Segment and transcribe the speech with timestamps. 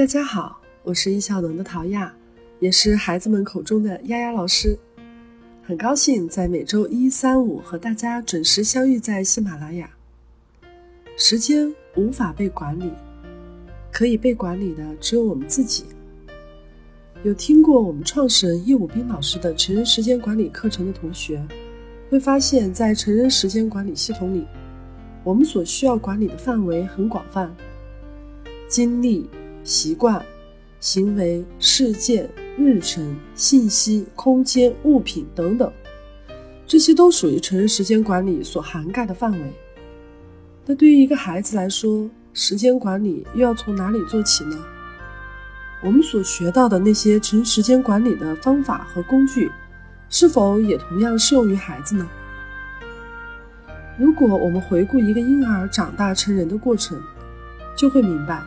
[0.00, 2.10] 大家好，我是易效能的陶亚，
[2.58, 4.74] 也是孩子们口中的丫丫老师。
[5.62, 9.90] 很高兴在每周一、三、五和大家准时相遇在喜马拉雅。
[11.18, 12.90] 时间无法被管理，
[13.92, 15.84] 可以被管理的只有我们自己。
[17.22, 21.46] 有听过我们创始人叶武斌老师的成人时间管理课程的同学，
[22.08, 24.46] 会发现，在成人时间管理系统里，
[25.22, 27.54] 我们所需要管理的范围很广泛，
[28.66, 29.28] 精力。
[29.62, 30.24] 习惯、
[30.80, 35.70] 行为、事件、日程、信息、空间、物品等等，
[36.66, 39.52] 这些都属于成人时间管理所涵盖的范围。
[40.66, 44.56] 那对于一个孩子来说，时间管理又要从哪里做起呢？
[45.82, 49.50] 我们所学到的那些成人时间管理的方法和工具，
[50.08, 52.08] 是否也同样适用于孩子呢？
[53.98, 57.00] 如果我们回顾一个婴儿长大成人的过程，
[57.76, 58.42] 就会明白。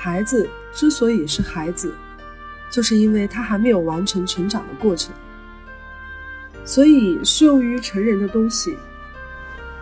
[0.00, 1.92] 孩子之所以是孩子，
[2.70, 5.12] 就是因为他还没有完成成长的过程。
[6.64, 8.76] 所以，适用于成人的东西，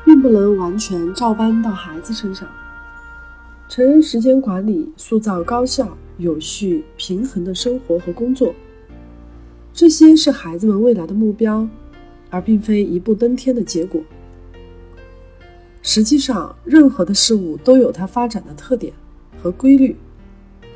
[0.07, 2.49] 并不能完全照搬到孩子身上。
[3.69, 8.55] 成人时间管理，塑造高效、有序、平衡的生活和工作，
[9.75, 11.69] 这些是孩子们未来的目标，
[12.31, 14.01] 而并非一步登天的结果。
[15.83, 18.95] 实际上，任何的事物都有它发展的特点
[19.43, 19.95] 和规律。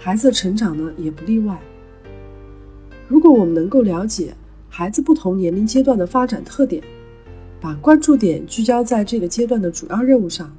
[0.02, 1.60] 孩子的成长呢，也不例外。
[3.06, 4.34] 如果我们能够了解
[4.70, 6.82] 孩子不同年龄阶段的发展特点，
[7.60, 10.50] 把关注点聚焦在这个阶段的主要任务上，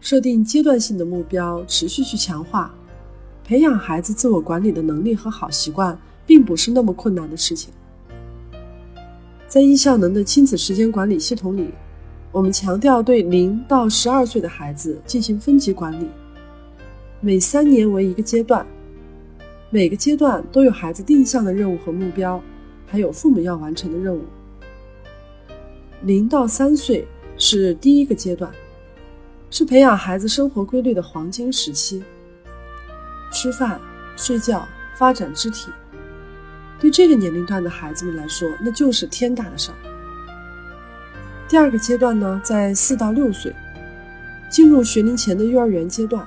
[0.00, 2.74] 设定阶段性的目标，持续去强化，
[3.44, 7.72] 培养孩子自我管理的能力和好习惯，并不是那么困难的事情。
[9.46, 11.70] 在易效能的亲子时间管理系统里，
[12.32, 16.08] 我们强调对零到十二岁的孩子进行分级管理。
[17.20, 18.64] 每三年为一个阶段，
[19.70, 22.40] 每个阶段都有孩子定向的任务和目标，
[22.86, 24.22] 还有父母要完成的任务。
[26.02, 27.06] 零到三岁
[27.38, 28.52] 是第一个阶段，
[29.50, 32.04] 是培养孩子生活规律的黄金时期。
[33.32, 33.80] 吃饭、
[34.14, 35.70] 睡觉、发展肢体，
[36.78, 39.76] 对这个年龄段的孩子们来说，那就是天大的事儿。
[41.48, 43.52] 第二个阶段呢，在四到六岁，
[44.50, 46.26] 进入学龄前的幼儿园阶段。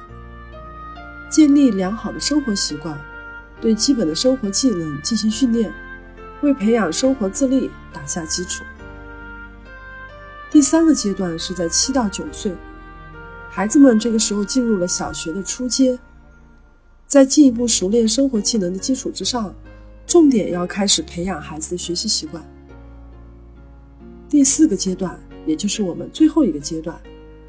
[1.29, 2.99] 建立良好的生活习惯，
[3.61, 5.71] 对基本的生活技能进行训练，
[6.41, 8.63] 为培养生活自立打下基础。
[10.51, 12.55] 第三个阶段是在七到九岁，
[13.49, 15.99] 孩子们这个时候进入了小学的初阶，
[17.05, 19.53] 在进一步熟练生活技能的基础之上，
[20.07, 22.43] 重点要开始培养孩子的学习习惯。
[24.27, 26.99] 第四个阶段，也就是我们最后一个阶段，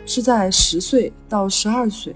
[0.05, 2.15] 是在十岁到十二岁。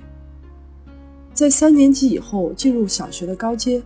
[1.34, 3.82] 在三年级以后进入小学的高阶，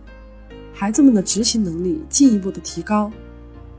[0.71, 3.11] 孩子们的执行能力进一步的提高，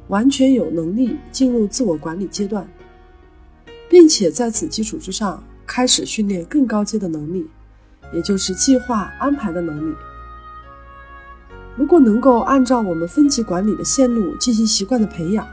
[0.08, 2.68] 完全有能力进入自我管理阶段，
[3.88, 7.46] 并且在此基础之上开始训练更高阶的能力，
[8.12, 9.94] 也就是计划安排的能力。
[11.76, 15.46] 如果能够按照我们分级管理的线路进行习惯的培养，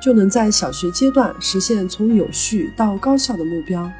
[0.00, 3.90] 就能在小学阶段实现从有序到高效的目标。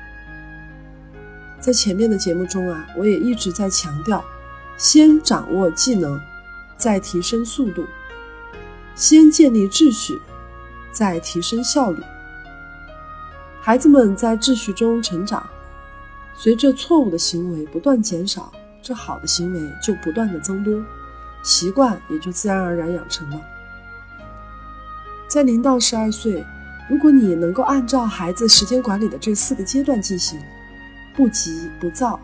[1.65, 4.23] 在前面的节目中啊，我也一直在强调，
[4.77, 6.21] 先掌握技能，
[6.77, 7.85] 再提升速度；
[8.95, 10.21] 先建立秩序，
[10.93, 12.03] 再提升效率。
[13.63, 15.43] 孩子们在秩序中成长，
[16.37, 18.53] 随着错误的行为不断减少，
[18.83, 20.85] 这好的行为就不断的增多，
[21.43, 23.41] 习惯也就自然而然养成了。
[25.27, 26.45] 在零到十二岁，
[26.91, 30.39] 如果你能够按照孩子时间管理的这四个阶段进行。
[31.15, 32.19] 不急不躁，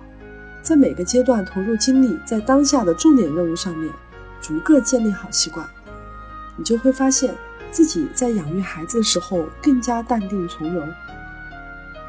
[0.63, 3.93] 在每个阶段投入精力在当下的重点任务上面，
[4.41, 5.67] 逐个建立好习惯，
[6.57, 7.35] 你就会发现
[7.71, 10.87] 自己在养育孩子的时候更加淡定从容，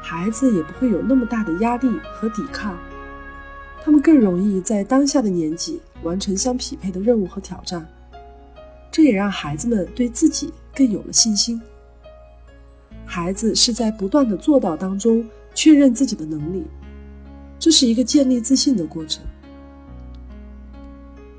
[0.02, 2.76] 孩子也不会有那么大的压力和抵抗，
[3.84, 7.86] 他们更容易在当下的年纪完成相匹配的任务和挑战，
[8.90, 11.62] 这也让孩子们对自己更有了信心。
[13.06, 15.24] 孩子是在不断的做到当中。
[15.54, 16.64] 确认自己的能力，
[17.58, 19.24] 这是一个建立自信的过程。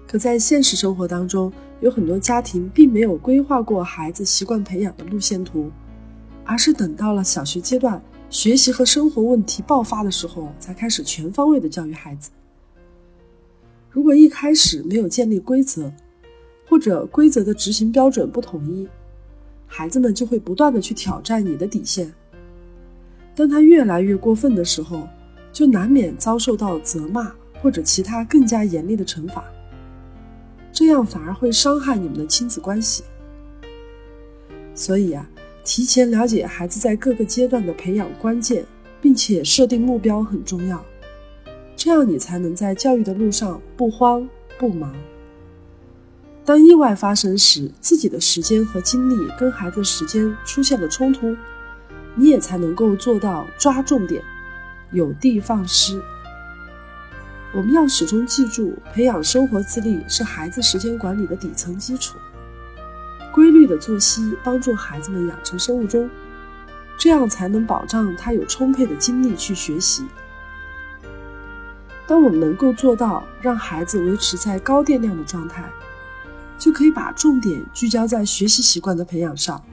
[0.07, 1.51] 可在现实生活当中，
[1.81, 5.71] 有很多家庭并没有规划过孩子习惯培养的路线图，
[6.45, 7.99] 而是等到了小学阶段，
[8.29, 12.29] 学习和生活问题爆发的时候，才开始全方位的教育孩子。
[13.89, 15.91] 如果一开始没有建立规则，
[16.69, 18.87] 或者规则的执行标准不统一，
[19.67, 22.13] 孩子们就会不断的去挑战你的底线。
[23.35, 25.07] 当他越来越过分的时候，
[25.51, 27.31] 就难免遭受到责骂
[27.61, 29.43] 或者其他更加严厉的惩罚，
[30.71, 33.03] 这样反而会伤害你们的亲子关系。
[34.75, 35.29] 所以啊，
[35.63, 38.65] 提前了解孩子在各个阶段的培养关键，
[39.01, 40.83] 并且设定目标很重要。
[41.75, 44.27] 这样你才能在教育的路上不慌
[44.57, 44.93] 不忙。
[46.45, 51.35] 当意外发生时，自己的时间和精力跟孩子时间出现了冲突，
[52.15, 54.23] 你也才能够做到抓重点，
[54.91, 56.01] 有的放矢。
[57.53, 62.17] 我们要始终记住，培养生活自立是孩子时间管理的底层基础。
[63.31, 66.09] 规律的作息帮助孩子们养成生物钟，
[66.99, 70.05] 这样才能保障他有充沛的精力去学习。
[72.05, 75.63] 当我们能够做到让孩子维持在高电量的状态，
[76.59, 79.63] 就可以把重点聚焦在学习习惯的培养上。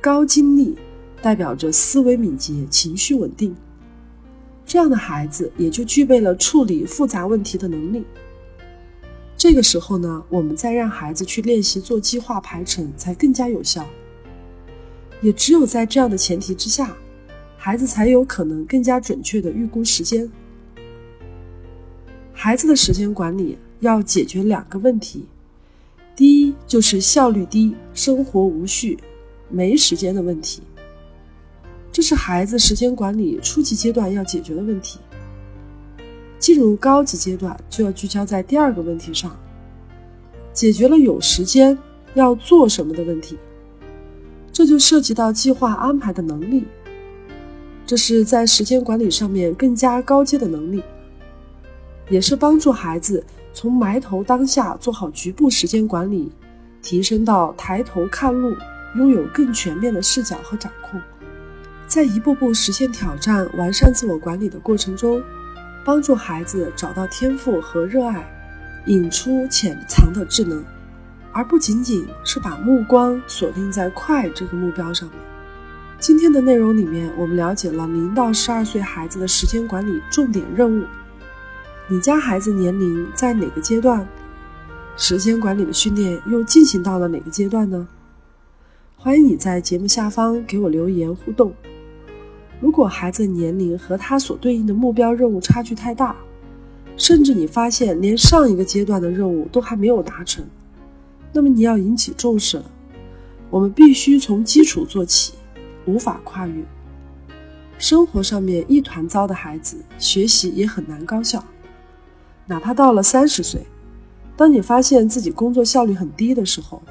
[0.00, 0.78] 高精力
[1.22, 3.54] 代表着思维敏捷、情绪稳定，
[4.64, 8.04] 这样的孩子也就具备了处理复杂问题的能力。
[9.36, 13.86] 这个时候呢，我们再让孩子去练习做计划排程，才更加有效。
[15.22, 16.96] 也只有在这样的前提之下，
[17.56, 20.30] 孩子才有可能更加准确的预估时间。
[22.32, 25.26] 孩子的时间管理要解决两个问题，
[26.16, 28.98] 第一就是效率低、生活无序、
[29.50, 30.62] 没时间的问题。
[31.92, 34.98] 这是孩子时间管理初级阶段要解决的问题。
[36.38, 39.36] 进入高级阶段就要聚焦在第二个问题上，
[40.52, 41.76] 解决了有时间
[42.14, 43.36] 要做什么的问题。
[44.52, 46.64] 这就涉及到计划安排的能力，
[47.86, 50.82] 这是在时间管理上面更加高阶的能力。
[52.08, 56.32] 也是帮助孩子从埋头当下做好局部时间管理，
[56.82, 58.56] 提升到抬头看路，
[58.96, 61.00] 拥有更全面的视角和掌控，
[61.90, 65.20] 在一步步实现挑战、完善自我管理的过程中，
[65.84, 68.24] 帮助孩子找到天赋和热爱，
[68.86, 70.64] 引出潜藏的智能，
[71.32, 75.18] 而不仅仅是把目光锁定在快这个目标上面。
[75.98, 80.84] 今天的内容里面，我们了解了零到十二岁孩子的时间管理重点任务。
[81.88, 84.06] 你家孩子年龄在哪个阶段？
[84.96, 87.88] 时间管理的训练又进行到了哪个阶段呢？
[88.96, 91.52] 欢迎你在节目下方给我留言互动。
[92.60, 96.14] 如果孩子年龄和他所对应的目标任务差距太大，
[96.96, 100.44] 甚至你发现连上一个阶段的任务都还没有达成，
[101.32, 102.64] 那么你要引起重视了。
[103.48, 105.32] 我们必须从基础做起，
[105.86, 106.62] 无法跨越。
[107.78, 111.42] 生活上面一团糟的孩子，学习也很难高效。
[112.46, 113.66] 哪怕到了三十岁，
[114.36, 116.82] 当你发现自己工作效率很低的时候，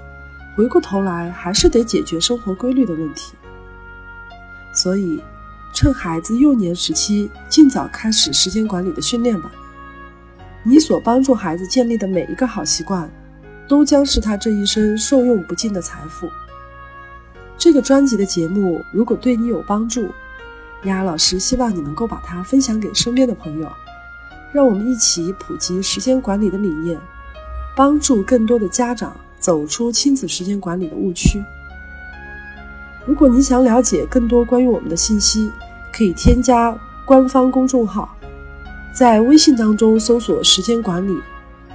[0.57, 3.36] 回过头来还是得解决生活规律的问题。
[4.74, 5.21] 所以，
[5.74, 9.51] 趁孩子幼年时期，尽早开始时间管理的训练吧。
[10.63, 13.10] 你所帮助孩子建立的每一个好习惯，
[13.68, 16.30] 都将是他这一生受用不尽的财富。
[17.57, 20.10] 这个专辑的节目如果对你有帮助，
[20.83, 23.69] 丫老师希望你能够把它分享给身边的朋友。
[24.51, 27.00] 让我们一起普及时间管理的理念，
[27.75, 31.39] 帮助更多的家长走出亲子时间管理的误区。
[33.09, 35.51] 如果你想了解更多关于我们的信息，
[35.91, 38.15] 可以添加官方公众号，
[38.94, 41.19] 在微信当中搜索“时间管理”，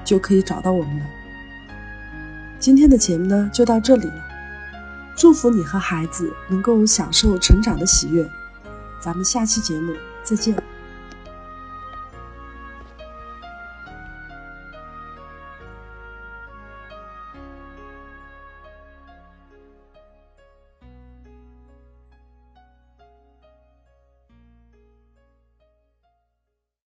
[0.05, 1.05] 就可以找到我们了。
[2.61, 4.15] 今天的节目呢，就到这里了。
[5.17, 8.25] 祝福你和孩子能够享受成长的喜悦。
[9.01, 10.74] 咱们下期节目再见。